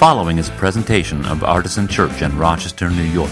[0.00, 3.30] following is a presentation of Artisan Church in Rochester, New York.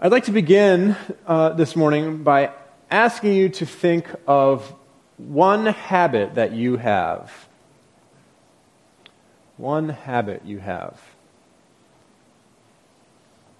[0.00, 0.96] I'd like to begin
[1.26, 2.52] uh, this morning by
[2.90, 4.74] asking you to think of
[5.18, 7.30] one habit that you have.
[9.58, 10.98] One habit you have.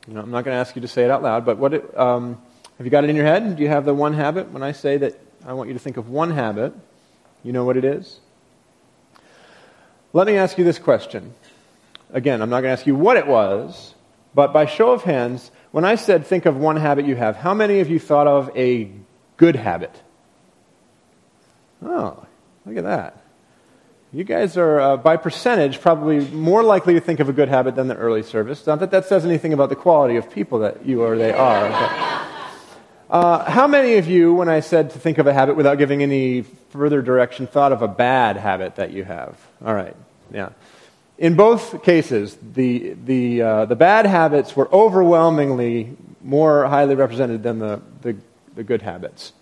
[0.09, 1.75] You know, I'm not going to ask you to say it out loud, but what
[1.75, 2.41] it, um,
[2.79, 3.55] have you got it in your head?
[3.55, 4.51] Do you have the one habit?
[4.51, 6.73] When I say that I want you to think of one habit,
[7.43, 8.21] you know what it is?
[10.13, 11.35] Let me ask you this question.
[12.13, 13.95] Again, I'm not going to ask you what it was,
[14.35, 17.55] but by show of hands, when I said think of one habit you have, how
[17.55, 18.91] many of you thought of a
[19.39, 20.03] good habit?
[21.83, 22.25] Oh,
[22.67, 23.19] look at that.
[24.13, 27.77] You guys are, uh, by percentage, probably more likely to think of a good habit
[27.77, 28.67] than the early service.
[28.67, 31.71] Not that that says anything about the quality of people that you or they are.
[31.71, 32.22] But,
[33.13, 36.03] uh, how many of you, when I said to think of a habit without giving
[36.03, 39.39] any further direction, thought of a bad habit that you have?
[39.63, 39.95] All right,
[40.33, 40.49] yeah.
[41.19, 47.59] In both cases, the, the, uh, the bad habits were overwhelmingly more highly represented than
[47.59, 48.17] the, the,
[48.55, 49.35] the good habits.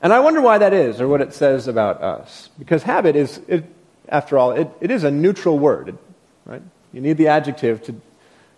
[0.00, 2.50] And I wonder why that is, or what it says about us.
[2.56, 3.64] Because habit is, it,
[4.08, 5.98] after all, it, it is a neutral word,
[6.44, 6.62] right?
[6.92, 8.00] You need the adjective to,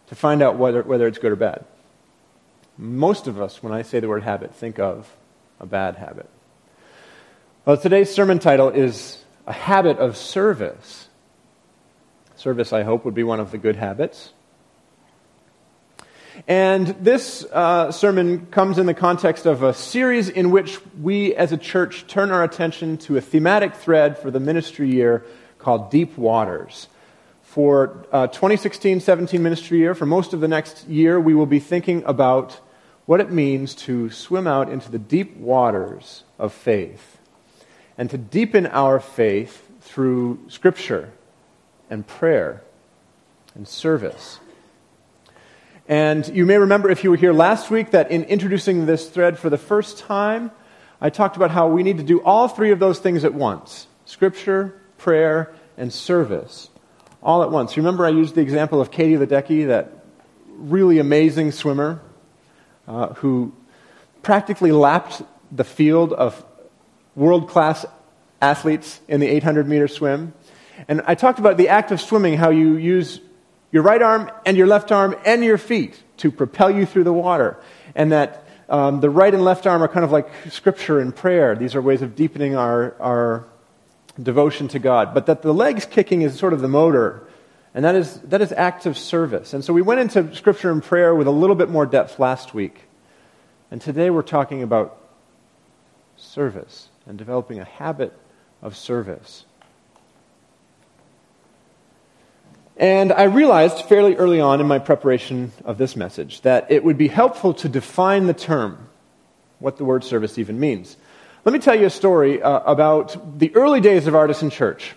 [0.09, 1.65] to find out whether, whether it's good or bad.
[2.81, 5.15] Most of us, when I say the word habit, think of
[5.61, 6.31] a bad habit.
[7.67, 11.09] Well, today's sermon title is A Habit of Service.
[12.37, 14.33] Service, I hope, would be one of the good habits.
[16.49, 21.53] And this uh, sermon comes in the context of a series in which we as
[21.53, 25.27] a church turn our attention to a thematic thread for the ministry year
[25.59, 26.89] called Deep Waters.
[27.43, 31.61] For uh, 2016 17 ministry year, for most of the next year, we will be
[31.61, 32.59] thinking about
[33.07, 37.19] what it means to swim out into the deep waters of faith
[37.99, 41.11] and to deepen our faith through Scripture
[41.91, 42.63] and prayer
[43.55, 44.39] and service.
[45.89, 49.39] And you may remember, if you were here last week, that in introducing this thread
[49.39, 50.53] for the first time,
[51.01, 53.89] I talked about how we need to do all three of those things at once
[54.05, 56.69] Scripture, prayer, and service.
[57.23, 57.77] All at once.
[57.77, 59.93] Remember, I used the example of Katie Ledecky, that
[60.57, 62.01] really amazing swimmer
[62.91, 63.53] uh, who
[64.23, 66.45] practically lapped the field of
[67.15, 67.87] world class
[68.43, 70.35] athletes in the 800 meter swim.
[70.89, 73.21] And I talked about the act of swimming, how you use
[73.71, 77.13] your right arm and your left arm and your feet to propel you through the
[77.13, 77.61] water.
[77.95, 81.55] And that um, the right and left arm are kind of like scripture and prayer.
[81.55, 83.47] These are ways of deepening our, our
[84.21, 85.15] devotion to God.
[85.15, 87.25] But that the legs kicking is sort of the motor.
[87.75, 89.55] And that is, that is acts of service.
[89.55, 92.53] And so we went into scripture and prayer with a little bit more depth last
[92.53, 92.83] week.
[93.71, 94.97] And today we're talking about
[96.17, 98.13] service and developing a habit
[98.61, 99.45] of service.
[102.77, 106.99] And I realized fairly early on in my preparation of this message that it would
[106.99, 108.89] be helpful to define the term,
[109.59, 110.97] what the word service even means.
[111.45, 114.95] Let me tell you a story uh, about the early days of Artisan Church.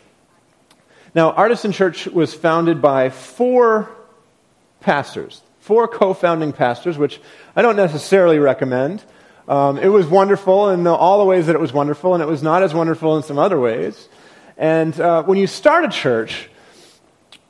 [1.15, 3.91] Now, Artisan Church was founded by four
[4.79, 7.21] pastors, four co founding pastors, which
[7.55, 9.03] I don't necessarily recommend.
[9.47, 12.41] Um, it was wonderful in all the ways that it was wonderful, and it was
[12.41, 14.09] not as wonderful in some other ways.
[14.57, 16.49] And uh, when you start a church,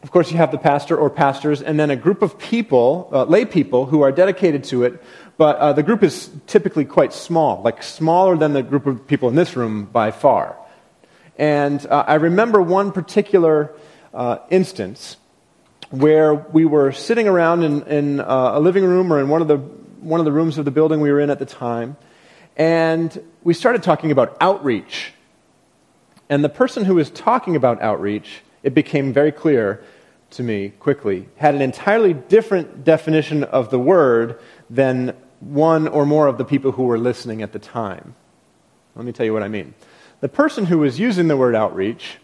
[0.02, 3.24] of course, you have the pastor or pastors, and then a group of people, uh,
[3.24, 5.02] lay people, who are dedicated to it.
[5.38, 9.30] But uh, the group is typically quite small, like smaller than the group of people
[9.30, 10.58] in this room by far.
[11.38, 13.74] And uh, I remember one particular
[14.14, 15.18] uh, instance
[15.90, 19.48] where we were sitting around in, in uh, a living room or in one of,
[19.48, 21.96] the, one of the rooms of the building we were in at the time,
[22.58, 25.14] and we started talking about outreach.
[26.30, 29.84] And the person who was talking about outreach, it became very clear
[30.32, 34.40] to me quickly, had an entirely different definition of the word
[34.70, 38.16] than one or more of the people who were listening at the time.
[38.96, 39.76] Let me tell you what I mean.
[40.24, 42.16] The person who was using the word outreach,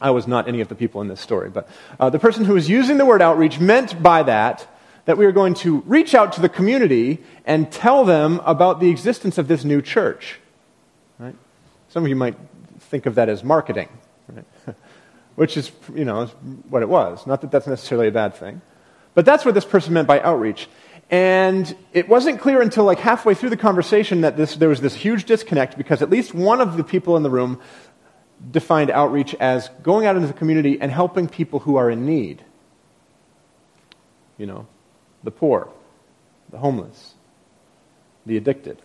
[0.00, 1.68] I was not any of the people in this story, but
[2.00, 4.66] uh, the person who was using the word outreach meant by that
[5.04, 8.90] that we were going to reach out to the community and tell them about the
[8.90, 10.40] existence of this new church.
[11.20, 11.36] Right?
[11.90, 12.34] Some of you might
[12.80, 13.88] think of that as marketing.
[14.26, 14.44] Right?
[15.36, 16.26] which is, you know,
[16.70, 17.24] what it was.
[17.24, 18.62] Not that that's necessarily a bad thing.
[19.14, 20.68] But that's what this person meant by outreach.
[21.12, 24.94] And it wasn't clear until like halfway through the conversation that this, there was this
[24.94, 27.60] huge disconnect because at least one of the people in the room
[28.50, 32.42] defined outreach as going out into the community and helping people who are in need.
[34.38, 34.66] You know,
[35.22, 35.68] the poor,
[36.50, 37.12] the homeless,
[38.24, 38.80] the addicted.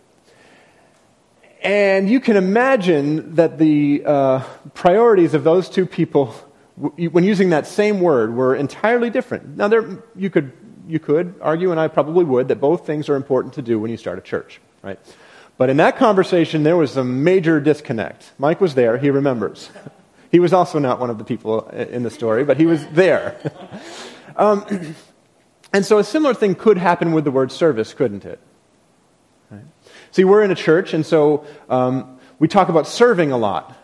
[1.62, 4.44] And you can imagine that the uh,
[4.74, 6.34] priorities of those two people,
[6.80, 9.56] w- when using that same word, were entirely different.
[9.56, 10.52] Now, there, you, could,
[10.88, 13.90] you could argue, and I probably would, that both things are important to do when
[13.90, 14.98] you start a church, right?
[15.58, 18.32] But in that conversation, there was a major disconnect.
[18.38, 19.70] Mike was there, he remembers.
[20.30, 23.40] He was also not one of the people in the story, but he was there.
[24.36, 24.62] um,
[25.72, 28.38] and so a similar thing could happen with the word service, couldn't it?
[29.50, 29.62] Right?
[30.10, 33.74] See, we're in a church, and so um, we talk about serving a lot.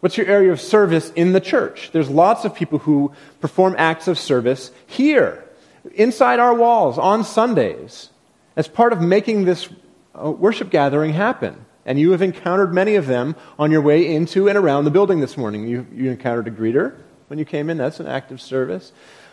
[0.00, 1.90] What's your area of service in the church?
[1.92, 5.43] There's lots of people who perform acts of service here,
[5.92, 8.10] inside our walls, on Sundays,
[8.56, 9.68] as part of making this
[10.14, 11.64] uh, worship gathering happen.
[11.86, 15.20] And you have encountered many of them on your way into and around the building
[15.20, 15.68] this morning.
[15.68, 16.96] You, you encountered a greeter
[17.28, 18.92] when you came in, that's an act of service.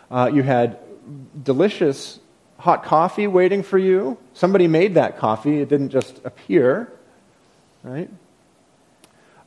[0.09, 0.79] Uh, you had
[1.43, 2.19] delicious
[2.57, 4.17] hot coffee waiting for you.
[4.33, 6.91] Somebody made that coffee, it didn't just appear,
[7.83, 8.09] right?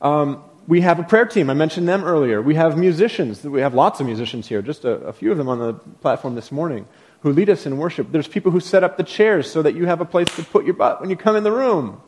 [0.01, 1.49] Um, we have a prayer team.
[1.49, 2.41] I mentioned them earlier.
[2.41, 3.43] We have musicians.
[3.43, 6.35] We have lots of musicians here, just a, a few of them on the platform
[6.35, 6.87] this morning
[7.21, 8.11] who lead us in worship.
[8.11, 10.65] There's people who set up the chairs so that you have a place to put
[10.65, 12.01] your butt when you come in the room.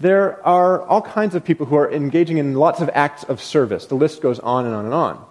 [0.00, 3.86] There are all kinds of people who are engaging in lots of acts of service.
[3.86, 5.24] The list goes on and on and on.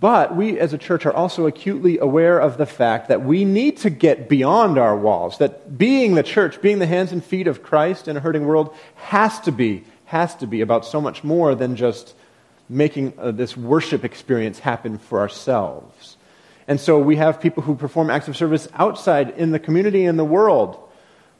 [0.00, 3.78] But we as a church are also acutely aware of the fact that we need
[3.78, 5.38] to get beyond our walls.
[5.38, 8.74] That being the church, being the hands and feet of Christ in a hurting world,
[8.96, 9.84] has to be,
[10.14, 12.14] has to be about so much more than just
[12.68, 16.16] making uh, this worship experience happen for ourselves.
[16.68, 20.16] And so we have people who perform acts of service outside in the community and
[20.16, 20.78] the world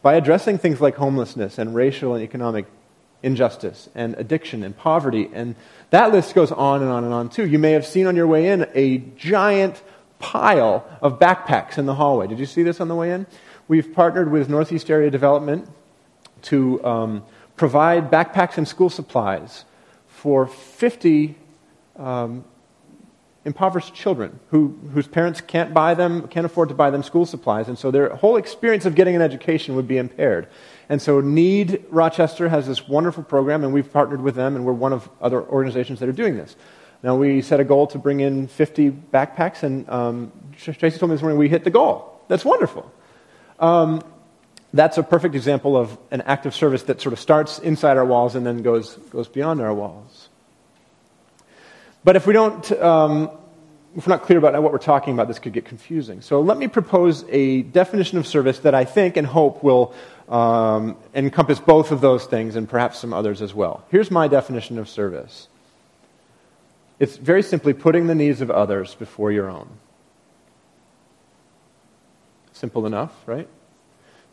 [0.03, 2.67] by addressing things like homelessness and racial and economic
[3.23, 5.31] injustice and addiction and poverty.
[5.33, 5.55] And
[5.91, 7.47] that list goes on and on and on, too.
[7.47, 9.81] You may have seen on your way in a giant
[10.19, 12.27] pile of backpacks in the hallway.
[12.27, 13.27] Did you see this on the way in?
[13.69, 15.69] We've partnered with Northeast Area Development
[16.51, 17.23] to um,
[17.57, 19.65] provide backpacks and school supplies
[20.07, 21.37] for 50
[21.97, 22.45] um,
[23.45, 27.69] impoverished children who, whose parents can't buy them, can't afford to buy them school supplies,
[27.69, 30.49] and so their whole experience of getting an education would be impaired.
[30.89, 34.73] And so NEAD Rochester has this wonderful program, and we've partnered with them, and we're
[34.73, 36.57] one of other organizations that are doing this.
[37.03, 41.17] Now, we set a goal to bring in 50 backpacks, and um, Tracy told me
[41.17, 42.23] this morning we hit the goal.
[42.29, 42.91] That's wonderful.
[43.61, 44.03] Um,
[44.75, 48.05] that's a perfect example of an act of service that sort of starts inside our
[48.05, 50.29] walls and then goes, goes beyond our walls.
[52.03, 53.31] But if we don't, um,
[53.97, 56.21] if we're not clear about what we're talking about, this could get confusing.
[56.23, 59.95] So let me propose a definition of service that I think and hope will
[60.29, 63.85] um, encompass both of those things and perhaps some others as well.
[63.91, 65.47] Here's my definition of service
[66.99, 69.69] it's very simply putting the needs of others before your own.
[72.53, 73.49] Simple enough, right?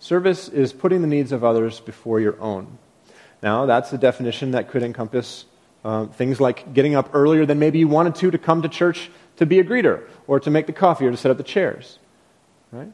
[0.01, 2.79] Service is putting the needs of others before your own.
[3.43, 5.45] Now, that's a definition that could encompass
[5.85, 9.11] uh, things like getting up earlier than maybe you wanted to to come to church
[9.37, 11.99] to be a greeter, or to make the coffee, or to set up the chairs.
[12.71, 12.91] Right?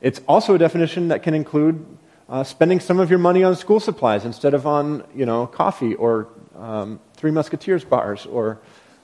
[0.00, 1.84] It's also a definition that can include
[2.28, 5.96] uh, spending some of your money on school supplies instead of on, you know, coffee
[5.96, 8.60] or um, Three Musketeers bars or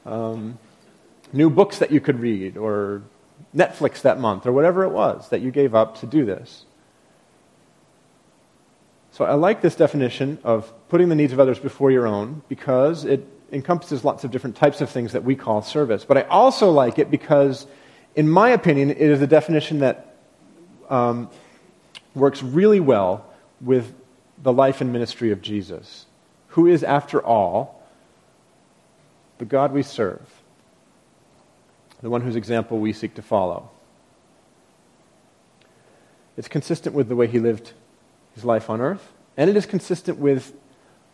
[0.07, 0.57] um,
[1.33, 3.03] new books that you could read or
[3.53, 6.67] Netflix that month or whatever it was that you gave up to do this.
[9.19, 13.05] So I like this definition of putting the needs of others before your own because
[13.05, 16.05] it encompasses lots of different types of things that we call service.
[16.05, 17.67] But I also like it because,
[18.15, 20.15] in my opinion, it is a definition that
[20.89, 21.31] um,
[22.15, 23.27] works really well
[23.61, 23.93] with
[24.41, 26.07] the life and ministry of Jesus,
[26.51, 27.85] who is, after all,
[29.39, 30.23] the God we serve,
[32.03, 33.69] the one whose example we seek to follow.
[36.37, 37.73] It's consistent with the way he lived
[38.39, 40.53] his life on earth, and it is consistent with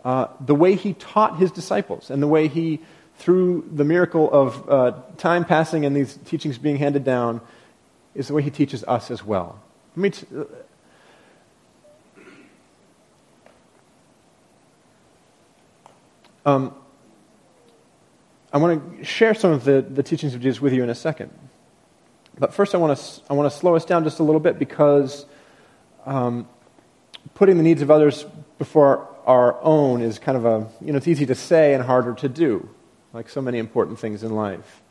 [0.04, 2.80] uh, the way he taught his disciples and the way he,
[3.16, 7.40] through the miracle of uh, time passing and these teachings being handed down,
[8.14, 9.58] is the way he teaches us as well.
[9.96, 10.26] Let me t-
[16.44, 16.74] um,
[18.52, 20.94] I want to share some of the, the teachings of Jesus with you in a
[20.94, 21.30] second.
[22.38, 24.58] But first, I want to, I want to slow us down just a little bit
[24.58, 25.24] because
[26.04, 26.46] um,
[27.34, 28.24] putting the needs of others
[28.58, 32.14] before our own is kind of a, you know, it's easy to say and harder
[32.14, 32.68] to do,
[33.12, 34.82] like so many important things in life.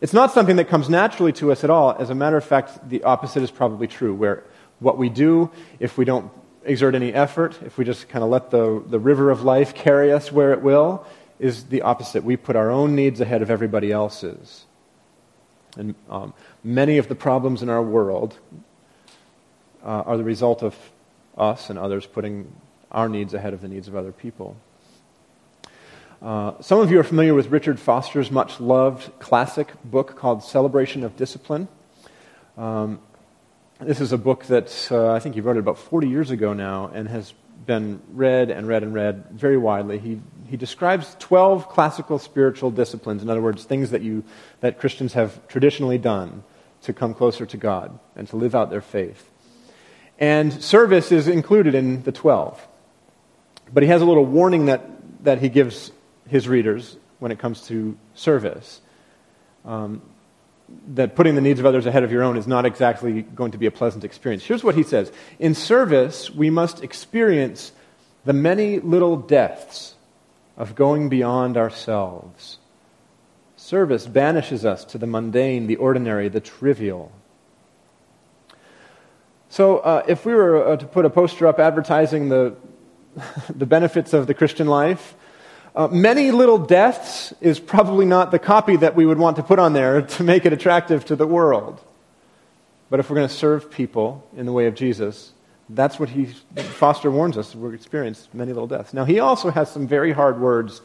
[0.00, 1.92] It's not something that comes naturally to us at all.
[1.92, 4.44] As a matter of fact, the opposite is probably true, where
[4.78, 6.30] what we do, if we don't
[6.64, 10.12] exert any effort, if we just kind of let the, the river of life carry
[10.12, 11.04] us where it will,
[11.38, 12.22] is the opposite.
[12.24, 14.64] We put our own needs ahead of everybody else's.
[15.76, 18.38] And um, many of the problems in our world
[19.82, 20.76] uh, are the result of
[21.36, 22.52] us and others putting
[22.90, 24.56] our needs ahead of the needs of other people.
[26.22, 31.02] Uh, some of you are familiar with Richard Foster's much loved classic book called Celebration
[31.02, 31.66] of Discipline.
[32.58, 33.00] Um,
[33.80, 36.52] this is a book that uh, I think he wrote it about 40 years ago
[36.52, 37.32] now and has
[37.64, 39.98] been read and read and read very widely.
[39.98, 44.22] He, he describes 12 classical spiritual disciplines, in other words, things that, you,
[44.60, 46.42] that Christians have traditionally done
[46.82, 49.29] to come closer to God and to live out their faith.
[50.20, 52.68] And service is included in the 12.
[53.72, 54.84] But he has a little warning that,
[55.24, 55.90] that he gives
[56.28, 58.80] his readers when it comes to service.
[59.64, 60.02] Um,
[60.88, 63.58] that putting the needs of others ahead of your own is not exactly going to
[63.58, 64.44] be a pleasant experience.
[64.44, 67.72] Here's what he says In service, we must experience
[68.24, 69.94] the many little deaths
[70.56, 72.58] of going beyond ourselves.
[73.56, 77.12] Service banishes us to the mundane, the ordinary, the trivial.
[79.52, 82.54] So, uh, if we were uh, to put a poster up advertising the,
[83.50, 85.16] the benefits of the Christian life,
[85.74, 89.58] uh, many little deaths is probably not the copy that we would want to put
[89.58, 91.80] on there to make it attractive to the world.
[92.90, 95.32] But if we're going to serve people in the way of Jesus,
[95.68, 96.26] that's what he,
[96.56, 97.52] Foster warns us.
[97.52, 98.94] We'll experience many little deaths.
[98.94, 100.80] Now, he also has some very hard words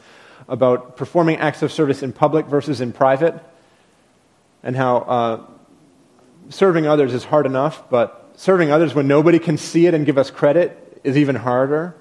[0.48, 3.40] about performing acts of service in public versus in private,
[4.64, 5.46] and how uh,
[6.48, 10.18] serving others is hard enough, but serving others when nobody can see it and give
[10.18, 11.94] us credit is even harder.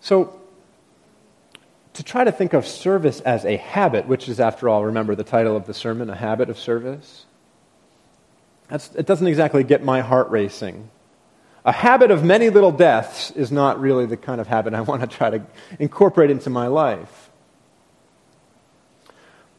[0.00, 0.38] So,
[1.94, 5.24] to try to think of service as a habit, which is, after all, remember the
[5.24, 7.26] title of the sermon, A Habit of Service,
[8.70, 10.90] it doesn't exactly get my heart racing.
[11.64, 15.02] A habit of many little deaths is not really the kind of habit I want
[15.02, 15.42] to try to
[15.78, 17.29] incorporate into my life.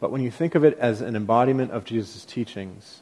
[0.02, 3.02] But when you think of it as an embodiment of Jesus' teachings,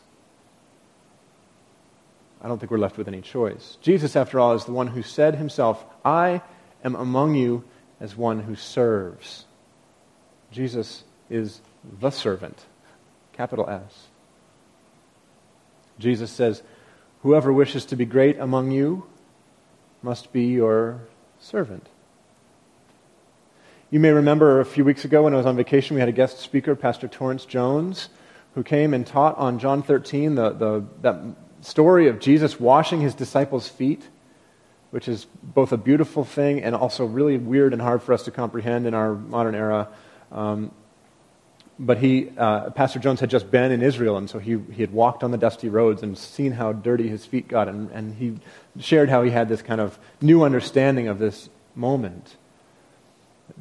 [2.42, 3.78] I don't think we're left with any choice.
[3.82, 6.42] Jesus, after all, is the one who said himself, I
[6.84, 7.64] am among you
[8.02, 9.46] as one who serves.
[10.52, 11.62] Jesus is
[12.00, 12.66] the servant,
[13.32, 14.08] capital S.
[16.00, 16.64] Jesus says,
[17.22, 19.06] Whoever wishes to be great among you
[20.02, 21.02] must be your
[21.40, 21.88] servant.
[23.92, 26.14] You may remember a few weeks ago when I was on vacation, we had a
[26.14, 28.10] guest speaker, Pastor Torrance Jones,
[28.56, 31.20] who came and taught on John 13, the, the, that
[31.62, 34.08] story of Jesus washing his disciples' feet
[34.92, 38.32] which is both a beautiful thing and also really weird and hard for us to
[38.32, 39.88] comprehend in our modern era.
[40.32, 40.72] Um,
[41.78, 44.92] but he, uh, Pastor Jones had just been in Israel, and so he, he had
[44.92, 48.38] walked on the dusty roads and seen how dirty his feet got, and, and he
[48.80, 52.36] shared how he had this kind of new understanding of this moment.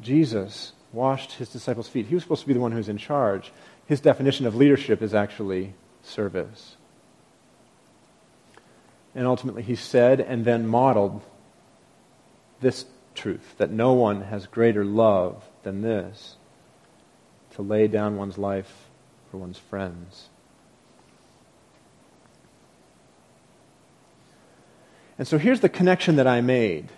[0.01, 2.07] Jesus washed his disciples' feet.
[2.07, 3.53] He was supposed to be the one who's in charge.
[3.87, 6.77] His definition of leadership is actually service.
[9.15, 11.23] And ultimately, he said and then modeled
[12.61, 16.37] this truth that no one has greater love than this
[17.55, 18.89] to lay down one's life
[19.31, 20.29] for one's friends.
[25.19, 26.89] And so here's the connection that I made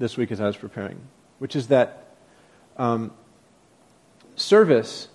[0.00, 1.00] this week as I was preparing,
[1.40, 2.14] which is that
[2.76, 3.10] um,
[4.36, 5.08] service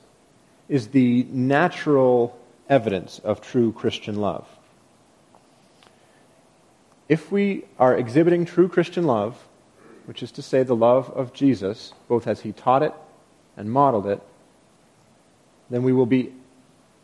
[0.67, 4.46] is the natural evidence of true Christian love
[7.08, 9.48] if we are exhibiting true Christian love,
[10.05, 12.94] which is to say the love of Jesus, both as he taught it
[13.55, 14.22] and modeled it,
[15.70, 16.34] then we will be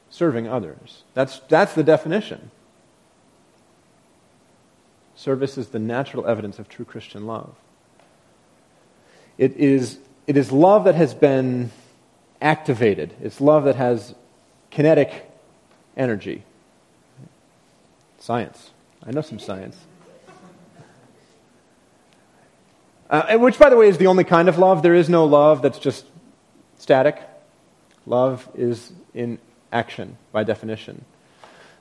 [0.09, 1.03] serving others.
[1.13, 2.51] That's, that's the definition.
[5.15, 7.55] Service is the natural evidence of true Christian love.
[9.41, 11.71] It is, it is love that has been
[12.39, 14.13] activated, it's love that has
[14.69, 15.31] kinetic
[15.97, 16.43] energy.
[18.19, 18.69] Science.
[19.03, 19.75] I know some science.
[23.09, 24.83] Uh, which, by the way, is the only kind of love.
[24.83, 26.05] There is no love that's just
[26.77, 27.19] static.
[28.05, 29.39] Love is in
[29.71, 31.03] action by definition.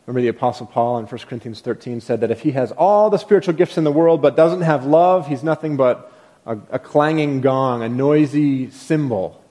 [0.07, 3.19] Remember, the Apostle Paul in 1 Corinthians 13 said that if he has all the
[3.19, 6.11] spiritual gifts in the world but doesn't have love, he's nothing but
[6.47, 9.43] a, a clanging gong, a noisy cymbal.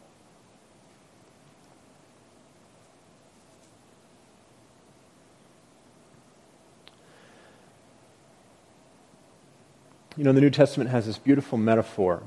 [10.17, 12.21] You know, the New Testament has this beautiful metaphor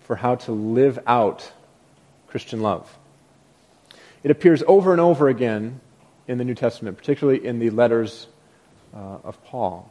[0.00, 1.52] for how to live out
[2.26, 2.96] Christian love.
[4.24, 5.80] It appears over and over again
[6.26, 8.26] in the New Testament, particularly in the letters
[8.92, 9.88] uh, of Paul.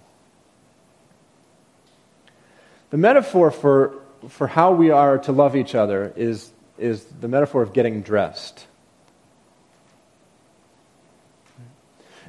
[2.89, 3.93] The metaphor for,
[4.29, 8.65] for how we are to love each other is, is the metaphor of getting dressed.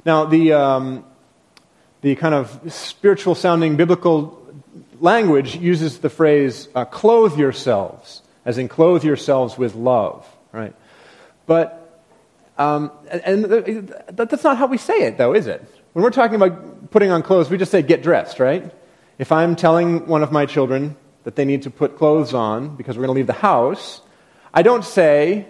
[0.05, 1.05] Now, the, um,
[2.01, 4.41] the kind of spiritual sounding biblical
[4.99, 10.73] language uses the phrase uh, clothe yourselves, as in clothe yourselves with love, right?
[11.45, 12.03] But,
[12.57, 15.63] um, and, and that's not how we say it, though, is it?
[15.93, 18.71] When we're talking about putting on clothes, we just say get dressed, right?
[19.17, 20.95] If I'm telling one of my children
[21.27, 23.99] that they need to put clothes on because we're going to leave the house,
[24.53, 25.45] I don't say,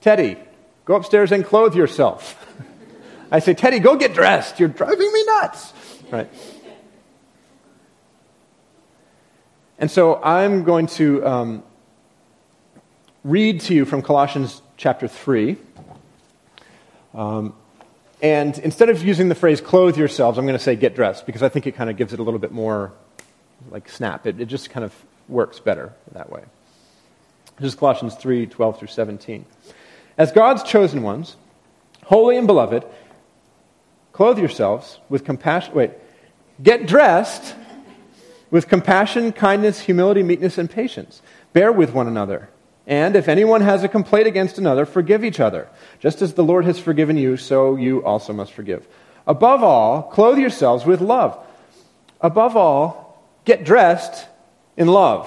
[0.00, 0.36] Teddy,
[0.84, 2.44] go upstairs and clothe yourself.
[3.30, 4.58] I say, Teddy, go get dressed.
[4.58, 5.72] You're driving me nuts.
[6.10, 6.28] Right.
[9.78, 11.62] And so I'm going to um,
[13.22, 15.56] read to you from Colossians chapter 3.
[17.14, 17.54] Um,
[18.20, 21.44] and instead of using the phrase clothe yourselves, I'm going to say get dressed because
[21.44, 22.92] I think it kind of gives it a little bit more
[23.70, 24.26] like snap.
[24.26, 24.94] It, it just kind of
[25.28, 26.42] works better that way.
[27.58, 29.44] This is Colossians 3 12 through 17.
[30.16, 31.36] As God's chosen ones,
[32.04, 32.84] holy and beloved,
[34.12, 35.74] clothe yourselves with compassion.
[35.74, 35.90] Wait,
[36.62, 37.54] get dressed
[38.50, 41.22] with compassion, kindness, humility, meekness, and patience.
[41.52, 42.48] Bear with one another.
[42.86, 45.68] And if anyone has a complaint against another, forgive each other.
[46.00, 48.88] Just as the Lord has forgiven you, so you also must forgive.
[49.26, 51.38] Above all, clothe yourselves with love.
[52.22, 53.07] Above all,
[53.48, 54.28] get dressed
[54.76, 55.26] in love,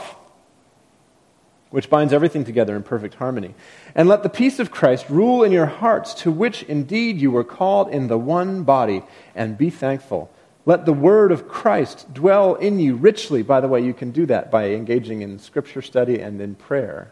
[1.72, 3.56] which binds everything together in perfect harmony.
[3.96, 7.44] And let the peace of Christ rule in your hearts, to which indeed you were
[7.44, 9.02] called in the one body,
[9.34, 10.32] and be thankful.
[10.68, 13.42] Let the word of Christ dwell in you richly.
[13.42, 17.12] By the way, you can do that by engaging in scripture study and in prayer.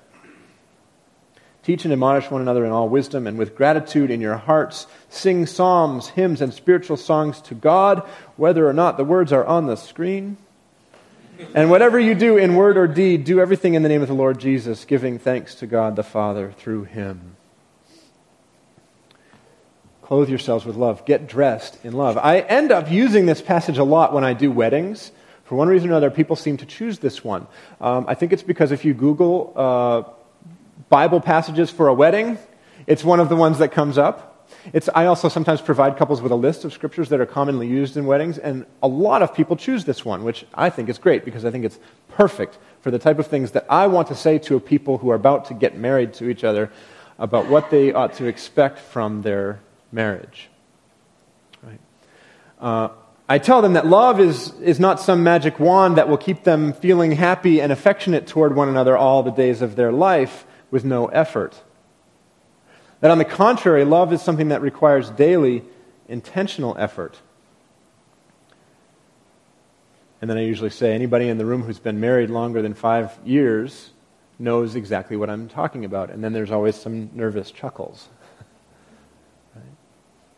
[1.64, 5.48] Teach and admonish one another in all wisdom, and with gratitude in your hearts, sing
[5.48, 9.76] psalms, hymns, and spiritual songs to God, whether or not the words are on the
[9.76, 10.38] screen.
[11.54, 14.14] And whatever you do in word or deed, do everything in the name of the
[14.14, 17.38] Lord Jesus, giving thanks to God the Father through him.
[20.02, 21.06] Clothe yourselves with love.
[21.06, 22.18] Get dressed in love.
[22.18, 25.12] I end up using this passage a lot when I do weddings.
[25.46, 27.48] For one reason or another, people seem to choose this one.
[27.80, 30.04] Um, I think it's because if you Google uh,
[30.90, 32.38] Bible passages for a wedding,
[32.86, 34.29] it's one of the ones that comes up.
[34.74, 37.98] It's, I also sometimes provide couples with a list of scriptures that are commonly used
[37.98, 41.26] in weddings, and a lot of people choose this one, which I think is great
[41.26, 44.38] because I think it's perfect for the type of things that I want to say
[44.40, 46.72] to people who are about to get married to each other
[47.18, 49.60] about what they ought to expect from their
[49.92, 50.50] marriage.
[51.64, 51.80] Right?
[52.60, 52.90] Uh,
[53.28, 56.74] I tell them that love is, is not some magic wand that will keep them
[56.74, 61.08] feeling happy and affectionate toward one another all the days of their life with no
[61.08, 61.62] effort.
[63.02, 65.64] That, on the contrary, love is something that requires daily,
[66.08, 67.18] intentional effort.
[70.22, 73.18] And then I usually say anybody in the room who's been married longer than five
[73.24, 73.92] years
[74.38, 76.10] knows exactly what I'm talking about.
[76.10, 78.10] And then there's always some nervous chuckles.
[79.56, 79.64] right?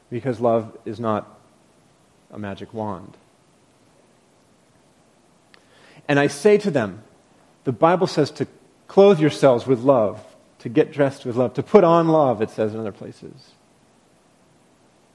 [0.10, 1.40] Because love is not
[2.32, 3.18] a magic wand.
[6.08, 7.04] And I say to them,
[7.64, 8.48] the Bible says to
[8.88, 10.24] Clothe yourselves with love,
[10.62, 13.34] to get dressed with love, to put on love, it says in other places.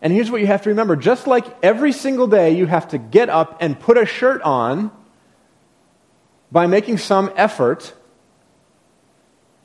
[0.03, 2.99] And here's what you have to remember just like every single day you have to
[2.99, 4.91] get up and put a shirt on
[6.53, 7.95] by making some effort.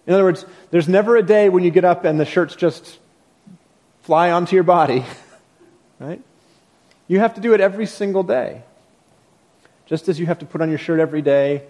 [0.08, 3.00] In other words, there's never a day when you get up and the shirts just
[4.04, 5.06] fly onto your body,
[6.00, 6.22] right?
[7.08, 8.63] You have to do it every single day.
[9.86, 11.63] Just as you have to put on your shirt every day,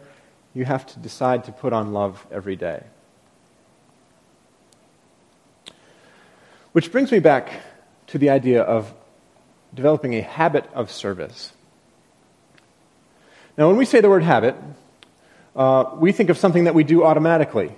[0.54, 2.84] you have to decide to put on love every day.
[6.74, 7.52] Which brings me back
[8.08, 8.94] to the idea of
[9.74, 11.52] developing a habit of service.
[13.58, 14.56] Now, when we say the word habit,
[15.56, 17.76] uh, we think of something that we do automatically,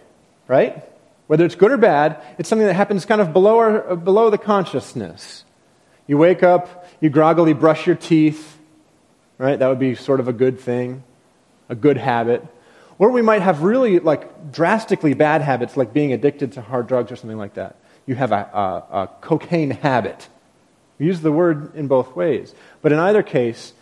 [0.47, 0.83] right?
[1.25, 4.29] Whether it's good or bad, it's something that happens kind of below, our, uh, below
[4.29, 5.43] the consciousness.
[6.05, 8.59] You wake up, you groggily brush your teeth,
[9.39, 9.57] right?
[9.57, 11.03] That would be sort of a good thing,
[11.67, 12.45] a good habit.
[12.99, 17.11] Or we might have really like drastically bad habits, like being addicted to hard drugs
[17.11, 17.77] or something like that.
[18.05, 20.27] You have a, a, a cocaine habit.
[20.99, 22.53] We use the word in both ways.
[22.81, 23.73] But in either case,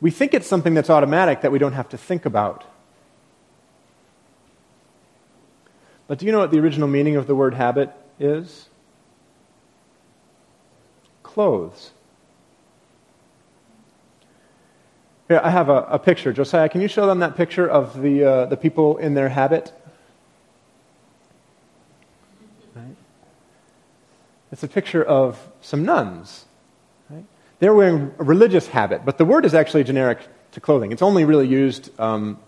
[0.00, 2.64] we think it's something that's automatic that we don't have to think about.
[6.06, 8.68] But do you know what the original meaning of the word habit is?
[11.22, 11.90] Clothes.
[15.28, 16.32] Here, I have a, a, picture.
[16.32, 19.72] Josiah, can you show them that picture of the, uh, the people in their habit?
[24.50, 26.44] It's a picture of some nuns.
[27.10, 27.24] Right?
[27.58, 30.18] They're wearing a religious habit, but the word is actually generic
[30.52, 30.92] to clothing.
[30.92, 32.38] It's only really used um,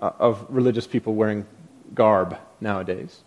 [0.00, 1.46] uh, of religious people wearing
[1.94, 3.20] garb nowadays.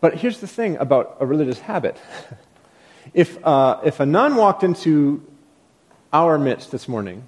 [0.00, 1.96] But here's the thing about a religious habit.
[3.14, 5.26] if, uh, if a nun walked into
[6.12, 7.26] our midst this morning,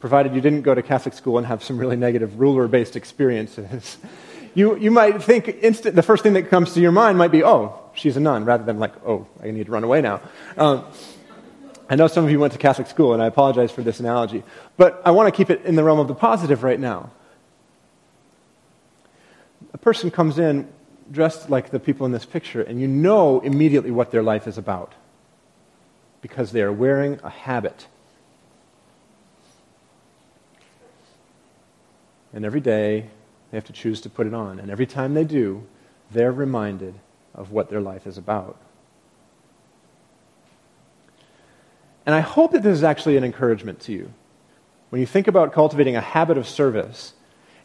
[0.00, 3.98] provided you didn't go to Catholic school and have some really negative ruler based experiences,
[4.56, 7.44] you, you might think instant, the first thing that comes to your mind might be,
[7.44, 10.22] oh, she's a nun, rather than like, oh, I need to run away now.
[10.56, 10.86] Um,
[11.90, 14.42] I know some of you went to Catholic school, and I apologize for this analogy,
[14.78, 17.10] but I want to keep it in the realm of the positive right now.
[19.74, 20.66] A person comes in
[21.12, 24.56] dressed like the people in this picture, and you know immediately what their life is
[24.56, 24.94] about
[26.22, 27.86] because they are wearing a habit.
[32.32, 33.10] And every day
[33.50, 34.58] they have to choose to put it on.
[34.58, 35.66] And every time they do,
[36.10, 36.94] they're reminded
[37.34, 38.60] of what their life is about.
[42.04, 44.12] And I hope that this is actually an encouragement to you.
[44.90, 47.12] When you think about cultivating a habit of service,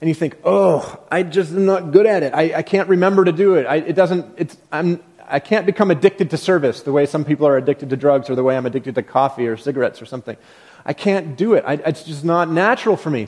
[0.02, 2.34] and you think, oh, I just am not good at it.
[2.34, 3.68] I, I can't remember to do it.
[3.68, 7.48] I, it doesn't, it's, I'm, I can't become addicted to service the way some people
[7.48, 10.36] are addicted to drugs or the way I'm addicted to coffee or cigarettes or something.
[10.84, 11.64] I can't do it.
[11.68, 13.28] I, it's just not natural for me.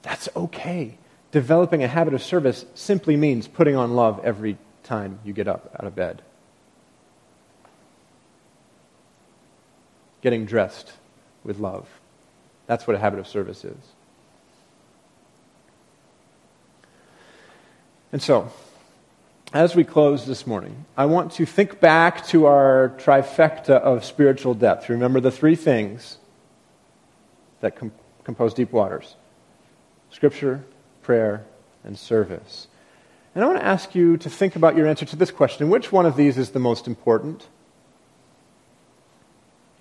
[0.00, 0.96] That's okay.
[1.34, 5.74] Developing a habit of service simply means putting on love every time you get up
[5.76, 6.22] out of bed.
[10.22, 10.92] Getting dressed
[11.42, 11.88] with love.
[12.68, 13.76] That's what a habit of service is.
[18.12, 18.52] And so,
[19.52, 24.54] as we close this morning, I want to think back to our trifecta of spiritual
[24.54, 24.88] depth.
[24.88, 26.16] Remember the three things
[27.60, 27.90] that com-
[28.22, 29.16] compose deep waters
[30.10, 30.64] Scripture,
[31.04, 31.44] prayer,
[31.84, 32.66] and service.
[33.34, 35.92] And I want to ask you to think about your answer to this question which
[35.92, 37.46] one of these is the most important?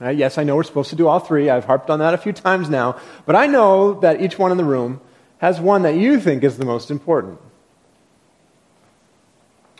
[0.01, 1.49] Uh, yes, I know we're supposed to do all three.
[1.49, 2.99] I've harped on that a few times now.
[3.25, 4.99] But I know that each one in the room
[5.37, 7.39] has one that you think is the most important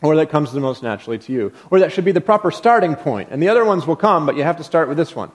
[0.03, 2.93] or that comes the most naturally to you, or that should be the proper starting
[2.93, 3.29] point.
[3.31, 5.31] And the other ones will come, but you have to start with this one.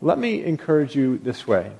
[0.00, 1.70] Let me encourage you this way.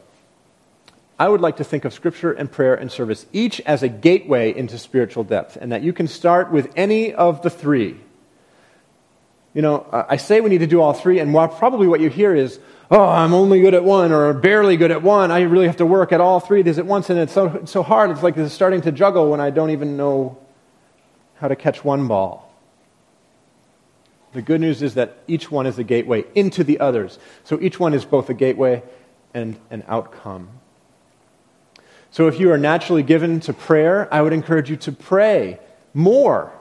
[1.19, 4.57] I would like to think of Scripture and prayer and service each as a gateway
[4.57, 7.99] into spiritual depth, and that you can start with any of the three.
[9.53, 12.09] You know, I say we need to do all three, and while probably what you
[12.09, 15.67] hear is, oh, I'm only good at one or barely good at one, I really
[15.67, 17.83] have to work at all three of these at once, and it's so, it's so
[17.83, 18.11] hard.
[18.11, 20.39] It's like it's starting to juggle when I don't even know
[21.37, 22.53] how to catch one ball.
[24.35, 27.19] The good news is that each one is a gateway into the others.
[27.45, 28.83] So each one is both a gateway
[29.33, 30.51] and an outcome.
[32.19, 35.61] So if you are naturally given to prayer, I would encourage you to pray
[35.95, 36.53] more.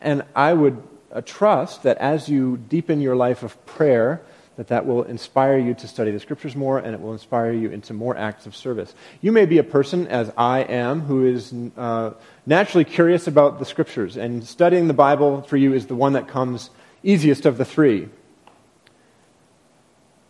[0.00, 0.82] And I would
[1.12, 4.22] uh, trust that as you deepen your life of prayer,
[4.56, 7.70] that that will inspire you to study the scriptures more and it will inspire you
[7.70, 8.92] into more acts of service.
[9.20, 13.64] You may be a person, as I am, who is uh, naturally curious about the
[13.64, 16.70] scriptures, and studying the Bible for you is the one that comes
[17.04, 18.08] easiest of the three.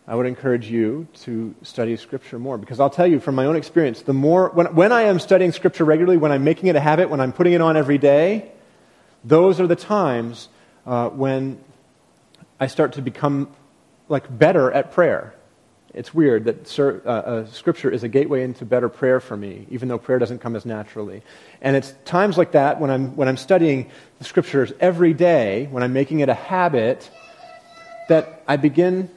[0.07, 3.55] I would encourage you to study Scripture more because I'll tell you from my own
[3.55, 6.79] experience, the more, when, when I am studying Scripture regularly, when I'm making it a
[6.79, 8.51] habit, when I'm putting it on every day,
[9.23, 10.49] those are the times
[10.87, 11.63] uh, when
[12.59, 13.49] I start to become
[14.09, 15.35] like better at prayer.
[15.93, 19.87] It's weird that uh, uh, Scripture is a gateway into better prayer for me, even
[19.87, 21.21] though prayer doesn't come as naturally.
[21.61, 25.83] And it's times like that when I'm, when I'm studying the Scriptures every day, when
[25.83, 27.09] I'm making it a habit,
[28.07, 29.09] that I begin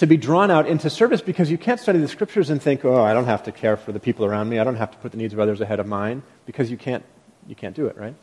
[0.00, 3.02] to be drawn out into service because you can't study the Scriptures and think, oh,
[3.02, 4.58] I don't have to care for the people around me.
[4.58, 7.04] I don't have to put the needs of others ahead of mine because you can't,
[7.46, 8.14] you can't do it, right?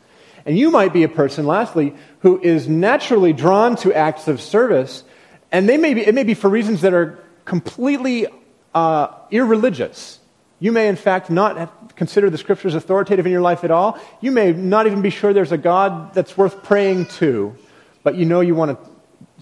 [0.45, 5.03] And you might be a person, lastly, who is naturally drawn to acts of service
[5.51, 8.27] and they may be, it may be for reasons that are completely
[8.73, 10.19] uh, irreligious.
[10.59, 13.99] You may, in fact, not consider the scriptures authoritative in your life at all.
[14.19, 17.55] You may not even be sure there's a God that's worth praying to,
[18.03, 18.89] but you know you want to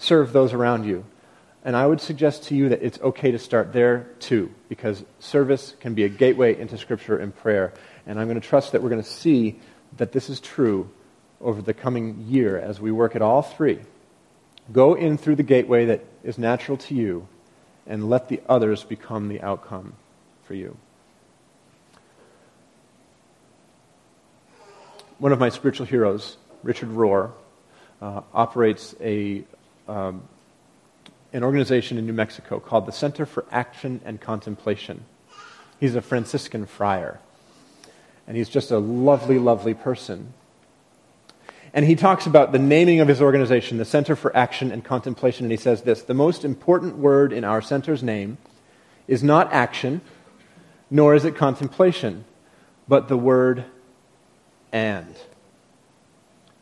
[0.04, 1.04] serve those around you.
[1.66, 5.74] And I would suggest to you that it's okay to start there too, because service
[5.80, 7.74] can be a gateway into Scripture and prayer.
[8.06, 9.58] And I'm going to trust that we're going to see
[9.96, 10.88] that this is true
[11.40, 13.80] over the coming year as we work at all three.
[14.72, 17.26] Go in through the gateway that is natural to you
[17.84, 19.94] and let the others become the outcome
[20.44, 20.76] for you.
[25.18, 27.32] One of my spiritual heroes, Richard Rohr,
[28.00, 29.42] uh, operates a,
[29.88, 30.22] um,
[31.32, 35.04] an organization in New Mexico called the Center for Action and Contemplation.
[35.78, 37.20] He's a Franciscan friar,
[38.26, 40.32] and he's just a lovely, lovely person.
[41.74, 45.44] And he talks about the naming of his organization, the Center for Action and Contemplation,
[45.44, 48.38] and he says this The most important word in our center's name
[49.06, 50.00] is not action,
[50.90, 52.24] nor is it contemplation,
[52.88, 53.64] but the word
[54.72, 55.14] and.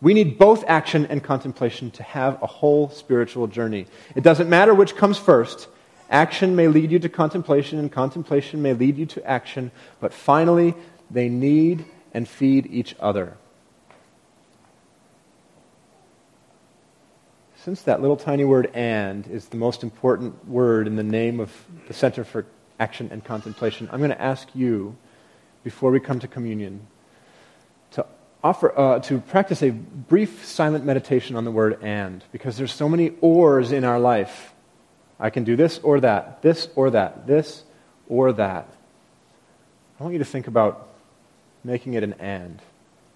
[0.04, 3.86] We need both action and contemplation to have a whole spiritual journey.
[4.14, 5.66] It doesn't matter which comes first.
[6.10, 10.74] Action may lead you to contemplation, and contemplation may lead you to action, but finally,
[11.10, 13.38] they need and feed each other.
[17.56, 21.50] Since that little tiny word and is the most important word in the name of
[21.88, 22.44] the Center for
[22.78, 24.98] Action and Contemplation, I'm going to ask you,
[25.62, 26.88] before we come to communion,
[28.44, 32.88] offer, uh, to practice a brief silent meditation on the word and, because there's so
[32.88, 34.52] many ors in our life.
[35.18, 37.64] I can do this or that, this or that, this
[38.07, 38.68] or that.
[39.98, 40.88] I want you to think about
[41.64, 42.61] making it an and.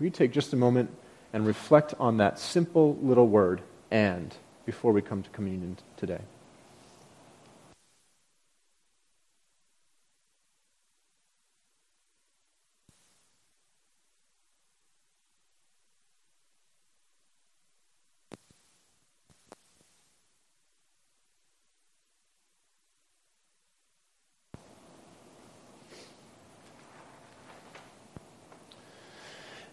[0.01, 0.91] You take just a moment
[1.35, 3.61] and reflect on that simple little word,
[3.91, 6.21] and, before we come to communion today?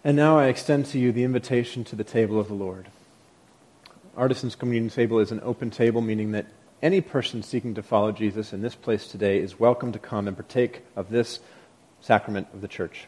[0.05, 2.85] And now I extend to you the invitation to the table of the Lord.
[4.15, 6.45] Artisans Communion Table is an open table, meaning that
[6.79, 10.37] any person seeking to follow Jesus in this place today is welcome to come and
[10.37, 11.39] partake of this
[12.01, 13.07] sacrament of the church.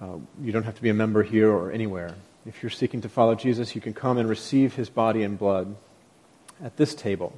[0.00, 2.14] Uh, you don't have to be a member here or anywhere.
[2.46, 5.74] If you're seeking to follow Jesus, you can come and receive his body and blood
[6.62, 7.36] at this table.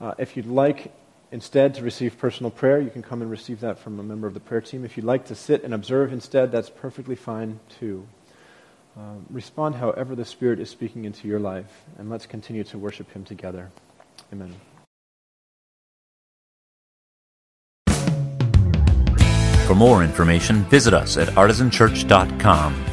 [0.00, 0.92] Uh, if you'd like
[1.32, 4.34] instead to receive personal prayer, you can come and receive that from a member of
[4.34, 4.84] the prayer team.
[4.84, 8.06] If you'd like to sit and observe instead, that's perfectly fine too.
[8.96, 13.10] Um, respond however the Spirit is speaking into your life, and let's continue to worship
[13.10, 13.70] Him together.
[14.32, 14.54] Amen.
[19.66, 22.91] For more information, visit us at artisanchurch.com